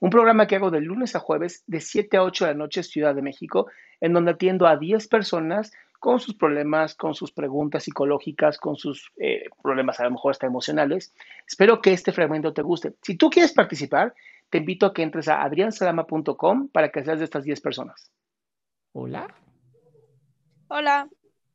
un 0.00 0.10
programa 0.10 0.46
que 0.46 0.56
hago 0.56 0.70
de 0.70 0.80
lunes 0.80 1.16
a 1.16 1.20
jueves 1.20 1.64
de 1.66 1.80
7 1.80 2.16
a 2.16 2.22
8 2.22 2.46
de 2.46 2.52
la 2.52 2.58
noche 2.58 2.82
Ciudad 2.82 3.14
de 3.14 3.22
México, 3.22 3.66
en 4.00 4.12
donde 4.12 4.32
atiendo 4.32 4.66
a 4.66 4.76
10 4.76 5.08
personas 5.08 5.72
con 5.98 6.20
sus 6.20 6.34
problemas, 6.34 6.94
con 6.94 7.14
sus 7.14 7.32
preguntas 7.32 7.82
psicológicas, 7.82 8.58
con 8.58 8.76
sus 8.76 9.10
eh, 9.16 9.44
problemas 9.62 9.98
a 9.98 10.04
lo 10.04 10.12
mejor 10.12 10.30
hasta 10.30 10.46
emocionales. 10.46 11.12
Espero 11.46 11.80
que 11.80 11.92
este 11.92 12.12
fragmento 12.12 12.52
te 12.52 12.62
guste. 12.62 12.94
Si 13.02 13.16
tú 13.16 13.30
quieres 13.30 13.52
participar, 13.52 14.14
te 14.50 14.58
invito 14.58 14.86
a 14.86 14.94
que 14.94 15.02
entres 15.02 15.28
a 15.28 15.42
adriansalama.com 15.42 16.68
para 16.68 16.90
que 16.90 17.02
seas 17.02 17.18
de 17.18 17.24
estas 17.24 17.44
10 17.44 17.60
personas. 17.60 18.12
Hola. 18.92 19.34
Hola. 20.68 21.08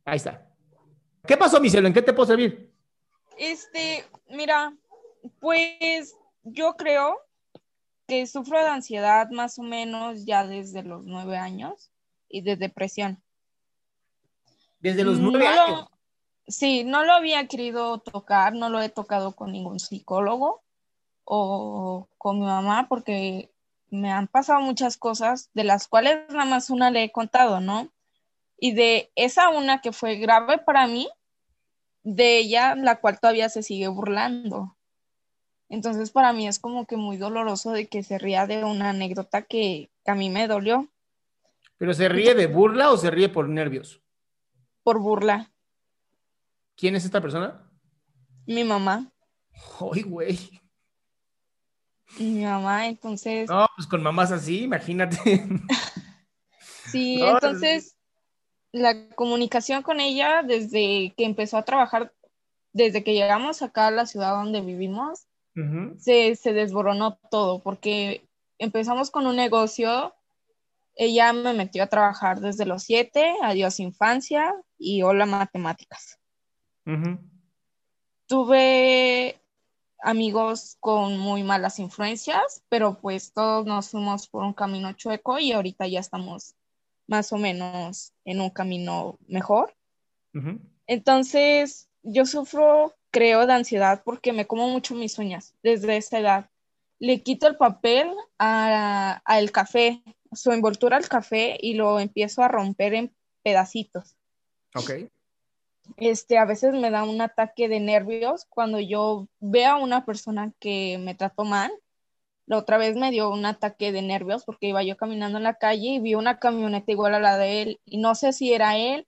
Ahí 0.05 0.17
está. 0.17 0.45
¿Qué 1.25 1.37
pasó, 1.37 1.61
mi 1.61 1.69
cielo? 1.69 1.87
¿En 1.87 1.93
qué 1.93 2.01
te 2.01 2.11
puedo 2.11 2.27
servir? 2.27 2.69
Este, 3.37 4.03
mira, 4.29 4.73
pues 5.39 6.15
yo 6.43 6.73
creo 6.73 7.17
que 8.07 8.27
sufro 8.27 8.59
de 8.59 8.69
ansiedad 8.69 9.29
más 9.31 9.57
o 9.59 9.63
menos 9.63 10.25
ya 10.25 10.45
desde 10.45 10.83
los 10.83 11.05
nueve 11.05 11.37
años 11.37 11.91
y 12.29 12.41
de 12.41 12.55
depresión. 12.55 13.21
Desde 14.79 15.03
los 15.03 15.19
nueve 15.19 15.45
No 15.45 15.55
lo- 15.55 15.61
años. 15.77 15.89
Sí, 16.45 16.83
no 16.83 17.05
lo 17.05 17.13
había 17.13 17.47
querido 17.47 17.99
tocar, 17.99 18.53
no 18.53 18.67
lo 18.69 18.81
he 18.81 18.89
tocado 18.89 19.33
con 19.33 19.53
ningún 19.53 19.79
psicólogo 19.79 20.61
o 21.23 22.09
con 22.17 22.39
mi 22.41 22.45
mamá 22.45 22.87
porque 22.89 23.49
me 23.89 24.11
han 24.11 24.27
pasado 24.27 24.59
muchas 24.59 24.97
cosas 24.97 25.49
de 25.53 25.63
las 25.63 25.87
cuales 25.87 26.27
nada 26.29 26.43
más 26.43 26.69
una 26.69 26.91
le 26.91 27.03
he 27.03 27.11
contado, 27.13 27.61
¿no? 27.61 27.87
Y 28.57 28.73
de 28.73 29.09
esa 29.15 29.49
una 29.49 29.79
que 29.79 29.93
fue 29.93 30.15
grave 30.17 30.57
para 30.57 30.85
mí, 30.87 31.07
de 32.03 32.39
ella 32.39 32.75
la 32.75 32.99
cual 32.99 33.21
todavía 33.21 33.47
se 33.47 33.63
sigue 33.63 33.87
burlando. 33.87 34.75
Entonces 35.73 36.11
para 36.11 36.33
mí 36.33 36.47
es 36.47 36.59
como 36.59 36.85
que 36.85 36.97
muy 36.97 37.17
doloroso 37.17 37.71
de 37.71 37.87
que 37.87 38.03
se 38.03 38.19
ría 38.19 38.45
de 38.45 38.63
una 38.63 38.91
anécdota 38.91 39.41
que, 39.41 39.89
que 40.05 40.11
a 40.11 40.13
mí 40.13 40.29
me 40.29 40.47
dolió 40.47 40.87
¿Pero 41.79 41.95
se 41.95 42.07
ríe 42.09 42.35
de 42.35 42.45
burla 42.45 42.91
o 42.91 42.97
se 42.97 43.09
ríe 43.09 43.27
por 43.27 43.49
nervios? 43.49 43.99
por 44.83 44.99
burla. 44.99 45.51
¿Quién 46.75 46.95
es 46.95 47.05
esta 47.05 47.21
persona? 47.21 47.67
Mi 48.45 48.63
mamá, 48.63 49.11
Ay, 49.79 50.03
güey. 50.03 50.37
mi 52.19 52.43
mamá, 52.43 52.87
entonces... 52.87 53.49
No, 53.49 53.65
pues 53.75 53.87
con 53.87 54.03
mamás 54.03 54.31
así, 54.31 54.61
imagínate. 54.63 55.17
Sí, 56.91 57.17
No, 57.17 57.29
entonces 57.31 57.95
la 58.71 59.09
comunicación 59.15 59.81
con 59.81 59.99
ella 59.99 60.43
desde 60.43 61.15
que 61.17 61.25
empezó 61.25 61.57
a 61.57 61.65
trabajar, 61.65 62.13
desde 62.73 63.03
que 63.03 63.13
llegamos 63.15 63.63
acá 63.63 63.87
a 63.87 63.91
la 63.91 64.05
ciudad 64.05 64.35
donde 64.35 64.61
vivimos, 64.61 65.25
Se, 65.99 66.35
se 66.35 66.53
desboronó 66.53 67.19
todo 67.29 67.59
porque 67.59 68.27
empezamos 68.57 69.11
con 69.11 69.27
un 69.27 69.35
negocio, 69.35 70.13
ella 70.95 71.33
me 71.33 71.53
metió 71.53 71.83
a 71.83 71.87
trabajar 71.87 72.39
desde 72.39 72.65
los 72.65 72.83
siete, 72.83 73.35
adiós 73.41 73.79
infancia 73.79 74.53
y 74.77 75.03
hola 75.03 75.25
matemáticas. 75.25 76.19
Tuve 78.25 79.39
amigos 79.99 80.77
con 80.79 81.17
muy 81.17 81.43
malas 81.43 81.79
influencias, 81.79 82.63
pero 82.69 82.99
pues 82.99 83.31
todos 83.33 83.65
nos 83.65 83.89
fuimos 83.89 84.27
por 84.27 84.43
un 84.43 84.53
camino 84.53 84.91
chueco 84.93 85.39
y 85.39 85.51
ahorita 85.51 85.87
ya 85.87 85.99
estamos 85.99 86.55
más 87.07 87.31
o 87.31 87.37
menos 87.37 88.13
en 88.25 88.41
un 88.41 88.49
camino 88.49 89.17
mejor. 89.27 89.73
Entonces, 90.87 91.89
yo 92.01 92.25
sufro, 92.25 92.93
creo, 93.13 93.45
de 93.45 93.53
ansiedad 93.53 94.01
porque 94.03 94.33
me 94.33 94.47
como 94.47 94.67
mucho 94.67 94.95
mis 94.95 95.19
uñas 95.19 95.53
desde 95.61 95.95
esa 95.95 96.19
edad. 96.19 96.49
Le 96.99 97.21
quito 97.21 97.47
el 97.47 97.55
papel 97.55 98.09
a- 98.39 99.21
al 99.23 99.51
café, 99.51 100.01
su 100.31 100.51
envoltura 100.51 100.97
al 100.97 101.07
café 101.07 101.57
y 101.61 101.75
lo 101.75 101.99
empiezo 101.99 102.41
a 102.41 102.47
romper 102.47 102.95
en 102.95 103.15
pedacitos. 103.43 104.15
Ok. 104.75 104.91
Este, 105.97 106.37
a 106.37 106.45
veces 106.45 106.73
me 106.73 106.89
da 106.89 107.03
un 107.03 107.21
ataque 107.21 107.69
de 107.69 107.79
nervios 107.79 108.45
cuando 108.49 108.79
yo 108.79 109.27
veo 109.39 109.71
a 109.71 109.77
una 109.77 110.05
persona 110.05 110.51
que 110.59 110.97
me 110.97 111.13
trató 111.13 111.43
mal. 111.43 111.71
La 112.47 112.57
otra 112.57 112.77
vez 112.77 112.95
me 112.95 113.11
dio 113.11 113.29
un 113.29 113.45
ataque 113.45 113.91
de 113.91 114.01
nervios 114.01 114.43
porque 114.43 114.67
iba 114.67 114.81
yo 114.83 114.97
caminando 114.97 115.37
en 115.37 115.43
la 115.43 115.53
calle 115.55 115.87
y 115.87 115.99
vi 115.99 116.15
una 116.15 116.39
camioneta 116.39 116.91
igual 116.91 117.13
a 117.13 117.19
la 117.19 117.37
de 117.37 117.61
él 117.61 117.79
y 117.85 117.97
no 117.99 118.15
sé 118.15 118.33
si 118.33 118.53
era 118.53 118.75
él 118.75 119.07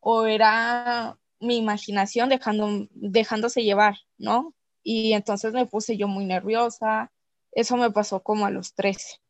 o 0.00 0.24
era 0.26 1.18
mi 1.44 1.56
imaginación 1.56 2.28
dejando, 2.28 2.88
dejándose 2.90 3.62
llevar, 3.62 3.96
¿no? 4.18 4.54
Y 4.82 5.12
entonces 5.12 5.52
me 5.52 5.66
puse 5.66 5.96
yo 5.96 6.08
muy 6.08 6.24
nerviosa. 6.24 7.12
Eso 7.52 7.76
me 7.76 7.90
pasó 7.90 8.22
como 8.22 8.46
a 8.46 8.50
los 8.50 8.74
13. 8.74 9.20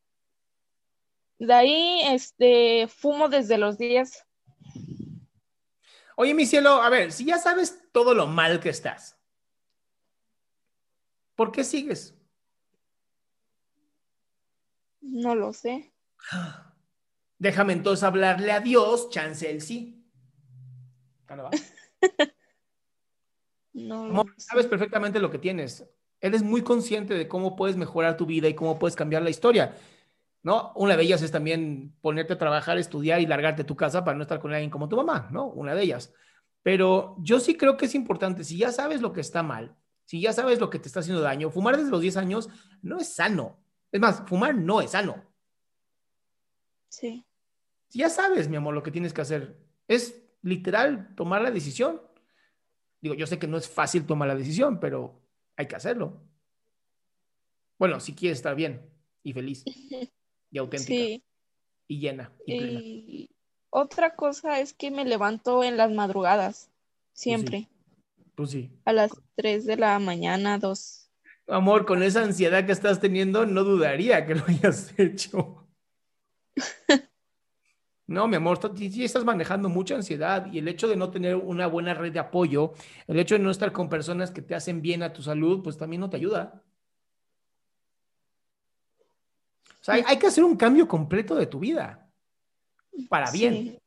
De 1.39 1.53
ahí, 1.53 2.01
este, 2.05 2.87
fumo 2.87 3.29
desde 3.29 3.57
los 3.57 3.77
10. 3.77 4.25
Oye, 6.17 6.33
mi 6.33 6.45
cielo, 6.45 6.81
a 6.81 6.89
ver, 6.89 7.11
si 7.11 7.25
ya 7.25 7.37
sabes 7.37 7.81
todo 7.91 8.13
lo 8.13 8.25
mal 8.25 8.59
que 8.59 8.69
estás, 8.69 9.17
¿por 11.35 11.51
qué 11.51 11.63
sigues? 11.63 12.15
No 15.01 15.35
lo 15.35 15.51
sé. 15.53 15.93
Déjame 17.37 17.73
entonces 17.73 18.03
hablarle 18.03 18.51
a 18.51 18.61
Dios, 18.61 19.09
chance 19.09 19.49
él 19.49 19.61
sí. 19.61 20.03
¿Cómo 21.27 21.43
va? 21.43 21.51
No 23.75 24.25
sabes 24.37 24.67
perfectamente 24.67 25.19
lo 25.19 25.29
que 25.29 25.37
tienes. 25.37 25.85
Eres 26.21 26.41
muy 26.41 26.61
consciente 26.61 27.13
de 27.13 27.27
cómo 27.27 27.57
puedes 27.57 27.75
mejorar 27.75 28.15
tu 28.15 28.25
vida 28.25 28.47
y 28.47 28.55
cómo 28.55 28.79
puedes 28.79 28.95
cambiar 28.95 29.21
la 29.21 29.29
historia. 29.29 29.75
¿No? 30.43 30.71
Una 30.75 30.95
de 30.95 31.03
ellas 31.03 31.21
es 31.21 31.31
también 31.31 31.93
ponerte 32.01 32.33
a 32.33 32.37
trabajar, 32.37 32.77
estudiar 32.77 33.19
y 33.19 33.25
largarte 33.25 33.63
de 33.63 33.67
tu 33.67 33.75
casa 33.75 34.05
para 34.05 34.15
no 34.15 34.21
estar 34.21 34.39
con 34.39 34.53
alguien 34.53 34.69
como 34.69 34.87
tu 34.87 34.95
mamá, 34.95 35.27
¿no? 35.31 35.47
Una 35.47 35.75
de 35.75 35.83
ellas. 35.83 36.13
Pero 36.63 37.17
yo 37.19 37.39
sí 37.39 37.57
creo 37.57 37.77
que 37.77 37.85
es 37.85 37.95
importante, 37.95 38.43
si 38.43 38.57
ya 38.57 38.71
sabes 38.71 39.01
lo 39.01 39.11
que 39.11 39.21
está 39.21 39.43
mal, 39.43 39.75
si 40.05 40.21
ya 40.21 40.33
sabes 40.33 40.59
lo 40.59 40.69
que 40.69 40.79
te 40.79 40.87
está 40.87 41.01
haciendo 41.01 41.21
daño, 41.21 41.49
fumar 41.49 41.77
desde 41.77 41.91
los 41.91 42.01
10 42.01 42.17
años 42.17 42.49
no 42.81 42.99
es 42.99 43.09
sano. 43.09 43.59
Es 43.91 43.99
más, 43.99 44.23
fumar 44.27 44.55
no 44.55 44.81
es 44.81 44.91
sano. 44.91 45.23
Sí. 46.89 47.25
Si 47.89 47.99
ya 47.99 48.09
sabes, 48.09 48.47
mi 48.47 48.55
amor, 48.55 48.73
lo 48.73 48.83
que 48.83 48.91
tienes 48.91 49.13
que 49.13 49.21
hacer, 49.21 49.57
es 49.87 50.24
literal 50.45 51.13
tomar 51.15 51.41
la 51.41 51.51
decisión. 51.51 52.01
Digo, 53.01 53.15
yo 53.15 53.27
sé 53.27 53.37
que 53.39 53.47
no 53.47 53.57
es 53.57 53.67
fácil 53.67 54.05
tomar 54.05 54.27
la 54.27 54.35
decisión, 54.35 54.79
pero 54.79 55.21
hay 55.57 55.67
que 55.67 55.75
hacerlo. 55.75 56.21
Bueno, 57.77 57.99
si 57.99 58.13
quieres 58.13 58.37
estar 58.37 58.55
bien 58.55 58.89
y 59.23 59.33
feliz 59.33 59.63
y 60.51 60.57
auténtica 60.57 60.87
Sí. 60.93 61.23
y 61.87 61.99
llena 61.99 62.31
y 62.45 62.57
plena. 62.59 63.35
Otra 63.71 64.15
cosa 64.15 64.59
es 64.61 64.73
que 64.73 64.91
me 64.91 65.03
levanto 65.03 65.63
en 65.63 65.75
las 65.77 65.91
madrugadas. 65.91 66.71
Siempre. 67.11 67.67
Pues 68.35 68.51
sí. 68.51 68.71
A 68.85 68.93
las 68.93 69.11
3 69.35 69.65
de 69.65 69.77
la 69.77 69.97
mañana, 69.99 70.57
2. 70.59 71.09
Amor, 71.47 71.85
con 71.85 72.01
esa 72.03 72.23
ansiedad 72.23 72.65
que 72.65 72.71
estás 72.71 72.99
teniendo, 72.99 73.45
no 73.45 73.63
dudaría 73.63 74.25
que 74.25 74.35
lo 74.35 74.43
hayas 74.47 74.93
hecho. 74.99 75.67
No, 78.07 78.27
mi 78.27 78.35
amor, 78.35 78.59
sí 78.77 79.03
estás 79.03 79.23
manejando 79.23 79.67
mucha 79.67 79.95
ansiedad 79.95 80.51
y 80.51 80.59
el 80.59 80.67
hecho 80.67 80.87
de 80.87 80.95
no 80.95 81.09
tener 81.09 81.35
una 81.35 81.65
buena 81.65 81.93
red 81.95 82.13
de 82.13 82.19
apoyo, 82.19 82.73
el 83.07 83.19
hecho 83.19 83.35
de 83.35 83.39
no 83.39 83.49
estar 83.49 83.71
con 83.71 83.89
personas 83.89 84.29
que 84.29 84.43
te 84.43 84.53
hacen 84.53 84.81
bien 84.81 85.01
a 85.01 85.11
tu 85.11 85.23
salud, 85.23 85.63
pues 85.63 85.77
también 85.77 86.01
no 86.01 86.09
te 86.09 86.17
ayuda. 86.17 86.61
O 89.81 89.83
sea, 89.85 89.95
hay, 89.95 90.17
que 90.17 90.27
hacer 90.27 90.43
un 90.43 90.55
cambio 90.55 90.87
completo 90.87 91.35
de 91.35 91.47
tu 91.47 91.59
vida 91.59 92.07
para 93.09 93.31
bien. 93.31 93.79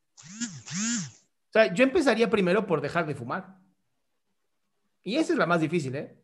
O 1.49 1.51
sea, 1.51 1.73
yo 1.73 1.83
empezaría 1.83 2.29
primero 2.29 2.65
por 2.67 2.81
dejar 2.81 3.05
de 3.05 3.15
fumar. 3.15 3.57
Y 5.01 5.15
esa 5.15 5.33
es 5.33 5.39
la 5.39 5.45
más 5.45 5.61
difícil, 5.61 5.95
¿eh? 5.95 6.17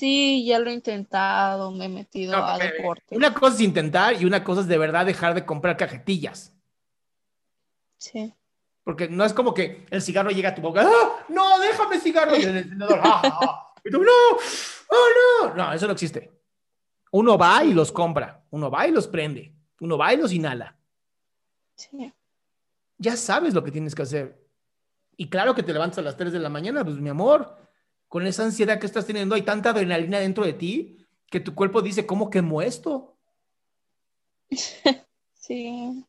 Sí, 0.00 0.46
ya 0.46 0.58
lo 0.58 0.70
he 0.70 0.72
intentado, 0.72 1.70
me 1.72 1.84
he 1.84 1.88
metido 1.90 2.34
a 2.34 2.56
deporte. 2.56 3.14
Una 3.14 3.34
cosa 3.34 3.56
es 3.56 3.60
intentar 3.60 4.14
y 4.14 4.24
una 4.24 4.42
cosa 4.42 4.62
es 4.62 4.66
de 4.66 4.78
verdad 4.78 5.04
dejar 5.04 5.34
de 5.34 5.44
comprar 5.44 5.76
cajetillas. 5.76 6.54
Sí. 7.98 8.32
Porque 8.82 9.10
no 9.10 9.26
es 9.26 9.34
como 9.34 9.52
que 9.52 9.84
el 9.90 10.00
cigarro 10.00 10.30
llega 10.30 10.48
a 10.48 10.54
tu 10.54 10.62
boca, 10.62 10.86
¡Ah! 10.86 11.26
no, 11.28 11.58
déjame 11.58 12.00
cigarro, 12.00 12.34
y 12.34 12.40
el 12.44 12.56
encendedor, 12.56 12.98
¡Ah, 13.02 13.20
ah! 13.24 13.74
y 13.84 13.90
tú, 13.90 14.02
no, 14.02 14.10
oh, 14.88 15.08
no, 15.44 15.54
no, 15.54 15.72
eso 15.74 15.84
no 15.84 15.92
existe. 15.92 16.32
Uno 17.10 17.36
va 17.36 17.62
y 17.62 17.74
los 17.74 17.92
compra, 17.92 18.42
uno 18.48 18.70
va 18.70 18.88
y 18.88 18.92
los 18.92 19.06
prende, 19.06 19.52
uno 19.80 19.98
va 19.98 20.14
y 20.14 20.16
los 20.16 20.32
inhala. 20.32 20.78
Sí. 21.74 22.10
Ya 22.96 23.18
sabes 23.18 23.52
lo 23.52 23.62
que 23.62 23.70
tienes 23.70 23.94
que 23.94 24.00
hacer. 24.00 24.48
Y 25.18 25.28
claro 25.28 25.54
que 25.54 25.62
te 25.62 25.74
levantas 25.74 25.98
a 25.98 26.02
las 26.02 26.16
3 26.16 26.32
de 26.32 26.38
la 26.38 26.48
mañana, 26.48 26.82
pues 26.82 26.96
mi 26.96 27.10
amor, 27.10 27.60
con 28.10 28.26
esa 28.26 28.44
ansiedad 28.44 28.80
que 28.80 28.86
estás 28.86 29.06
teniendo, 29.06 29.36
hay 29.36 29.42
tanta 29.42 29.70
adrenalina 29.70 30.18
dentro 30.18 30.44
de 30.44 30.52
ti 30.52 31.06
que 31.30 31.38
tu 31.38 31.54
cuerpo 31.54 31.80
dice, 31.80 32.06
¿cómo 32.06 32.28
quemo 32.28 32.60
esto? 32.60 33.16
Sí. 35.34 36.04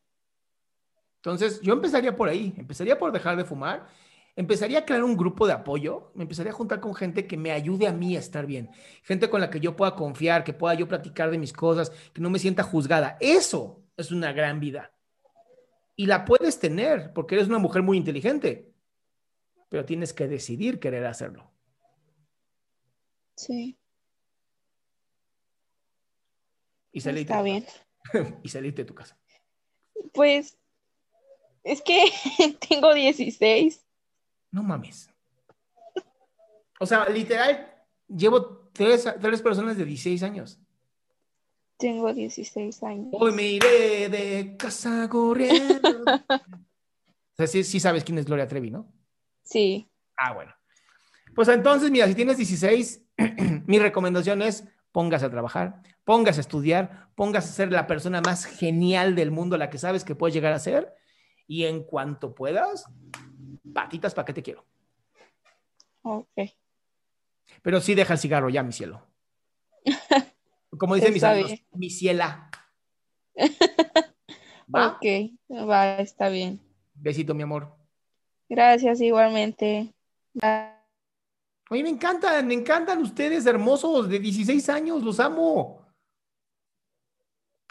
Entonces, 1.16 1.60
yo 1.62 1.72
empezaría 1.72 2.14
por 2.14 2.28
ahí, 2.28 2.54
empezaría 2.56 2.96
por 2.96 3.10
dejar 3.10 3.36
de 3.36 3.44
fumar, 3.44 3.88
empezaría 4.36 4.80
a 4.80 4.84
crear 4.84 5.02
un 5.02 5.16
grupo 5.16 5.46
de 5.46 5.52
apoyo, 5.54 6.12
me 6.14 6.22
empezaría 6.22 6.52
a 6.52 6.54
juntar 6.54 6.78
con 6.80 6.94
gente 6.94 7.26
que 7.26 7.36
me 7.36 7.50
ayude 7.50 7.88
a 7.88 7.92
mí 7.92 8.14
a 8.14 8.20
estar 8.20 8.46
bien, 8.46 8.70
gente 9.02 9.30
con 9.30 9.40
la 9.40 9.50
que 9.50 9.58
yo 9.58 9.74
pueda 9.74 9.96
confiar, 9.96 10.44
que 10.44 10.52
pueda 10.52 10.74
yo 10.74 10.86
platicar 10.86 11.30
de 11.30 11.38
mis 11.38 11.52
cosas, 11.52 11.90
que 12.12 12.20
no 12.20 12.30
me 12.30 12.38
sienta 12.38 12.62
juzgada. 12.62 13.16
Eso 13.20 13.82
es 13.96 14.12
una 14.12 14.32
gran 14.32 14.60
vida. 14.60 14.92
Y 15.96 16.06
la 16.06 16.24
puedes 16.24 16.60
tener 16.60 17.12
porque 17.12 17.34
eres 17.34 17.48
una 17.48 17.58
mujer 17.58 17.82
muy 17.82 17.96
inteligente, 17.96 18.72
pero 19.68 19.84
tienes 19.84 20.12
que 20.12 20.28
decidir 20.28 20.78
querer 20.78 21.06
hacerlo. 21.06 21.51
Sí. 23.36 23.78
Y 26.92 27.00
saliste. 27.00 27.32
Está 27.32 27.42
bien. 27.42 27.64
y 28.42 28.48
saliste 28.48 28.82
de 28.82 28.86
tu 28.86 28.94
casa. 28.94 29.18
Pues 30.12 30.58
es 31.64 31.82
que 31.82 32.04
tengo 32.68 32.92
16. 32.92 33.84
No 34.50 34.62
mames. 34.62 35.08
O 36.80 36.86
sea, 36.86 37.08
literal, 37.08 37.72
llevo 38.08 38.68
tres, 38.72 39.08
tres 39.20 39.40
personas 39.40 39.76
de 39.76 39.84
16 39.84 40.22
años. 40.24 40.60
Tengo 41.78 42.12
16 42.12 42.82
años. 42.82 43.08
Hoy 43.12 43.32
me 43.32 43.44
iré 43.44 44.08
de 44.08 44.56
casa 44.56 45.08
corriendo. 45.08 45.88
o 46.28 47.36
sea, 47.36 47.46
sí, 47.46 47.64
sí 47.64 47.80
sabes 47.80 48.04
quién 48.04 48.18
es 48.18 48.26
Gloria 48.26 48.46
Trevi, 48.46 48.70
¿no? 48.70 48.92
Sí. 49.42 49.88
Ah, 50.16 50.32
bueno. 50.32 50.52
Pues 51.34 51.48
entonces, 51.48 51.90
mira, 51.90 52.06
si 52.06 52.14
tienes 52.14 52.36
16, 52.36 53.02
mi 53.66 53.78
recomendación 53.78 54.42
es 54.42 54.64
póngase 54.92 55.24
a 55.26 55.30
trabajar, 55.30 55.82
póngase 56.04 56.40
a 56.40 56.42
estudiar, 56.42 57.08
póngase 57.14 57.48
a 57.48 57.52
ser 57.52 57.72
la 57.72 57.86
persona 57.86 58.20
más 58.20 58.44
genial 58.44 59.14
del 59.14 59.30
mundo, 59.30 59.56
la 59.56 59.70
que 59.70 59.78
sabes 59.78 60.04
que 60.04 60.14
puedes 60.14 60.34
llegar 60.34 60.52
a 60.52 60.58
ser, 60.58 60.94
y 61.46 61.64
en 61.64 61.82
cuanto 61.82 62.34
puedas, 62.34 62.84
patitas 63.72 64.14
para 64.14 64.26
que 64.26 64.34
te 64.34 64.42
quiero. 64.42 64.64
Ok. 66.02 66.28
Pero 67.62 67.80
sí 67.80 67.94
deja 67.94 68.12
el 68.14 68.18
cigarro 68.18 68.50
ya, 68.50 68.62
mi 68.62 68.72
cielo. 68.72 69.02
Como 70.78 70.94
dicen 70.94 71.12
mis 71.12 71.24
amigos, 71.24 71.52
mi 71.72 71.90
ciela. 71.90 72.50
¿Va? 74.74 74.96
Ok, 74.96 75.04
va, 75.68 75.96
está 75.96 76.28
bien. 76.28 76.60
Besito, 76.94 77.34
mi 77.34 77.42
amor. 77.42 77.76
Gracias, 78.48 79.00
igualmente. 79.00 79.92
Bye. 80.34 80.71
Oye, 81.70 81.82
me 81.82 81.90
encantan, 81.90 82.46
me 82.46 82.54
encantan 82.54 83.00
ustedes 83.00 83.46
hermosos 83.46 84.08
de 84.08 84.18
16 84.18 84.68
años, 84.68 85.02
los 85.02 85.20
amo. 85.20 85.82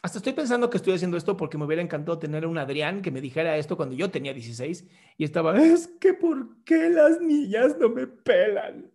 Hasta 0.03 0.17
estoy 0.17 0.33
pensando 0.33 0.69
que 0.69 0.77
estoy 0.77 0.93
haciendo 0.93 1.15
esto 1.15 1.37
porque 1.37 1.59
me 1.59 1.65
hubiera 1.65 1.83
encantado 1.83 2.17
tener 2.17 2.47
un 2.47 2.57
Adrián 2.57 3.03
que 3.03 3.11
me 3.11 3.21
dijera 3.21 3.57
esto 3.57 3.77
cuando 3.77 3.95
yo 3.95 4.09
tenía 4.09 4.33
16 4.33 4.87
y 5.17 5.23
estaba, 5.23 5.55
es 5.61 5.87
que 5.99 6.15
¿por 6.15 6.63
qué 6.63 6.89
las 6.89 7.21
niñas 7.21 7.77
no 7.79 7.89
me 7.89 8.07
pelan? 8.07 8.91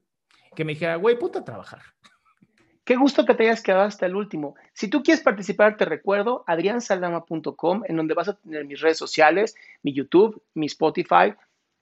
Que 0.57 0.65
me 0.65 0.73
dijera, 0.73 0.97
güey, 0.97 1.17
puta 1.17 1.41
a 1.41 1.45
trabajar. 1.45 1.83
Qué 2.87 2.97
gusto 2.97 3.25
que 3.25 3.35
te 3.35 3.45
hayas 3.45 3.63
quedado 3.63 3.83
hasta 3.83 4.07
el 4.07 4.15
último. 4.15 4.55
Si 4.73 4.89
tú 4.89 5.03
quieres 5.03 5.23
participar, 5.23 5.77
te 5.77 5.85
recuerdo 5.85 6.45
adriansaldama.com, 6.47 7.83
en 7.85 7.97
donde 7.97 8.15
vas 8.15 8.29
a 8.29 8.35
tener 8.39 8.65
mis 8.65 8.81
redes 8.81 8.97
sociales, 8.97 9.57
mi 9.83 9.93
YouTube, 9.93 10.41
mi 10.55 10.67
Spotify, 10.67 11.35